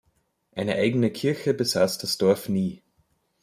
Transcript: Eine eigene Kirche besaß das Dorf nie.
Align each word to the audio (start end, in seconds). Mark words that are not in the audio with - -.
Eine 0.55 0.73
eigene 0.77 1.11
Kirche 1.11 1.53
besaß 1.53 1.99
das 1.99 2.17
Dorf 2.17 2.49
nie. 2.49 2.81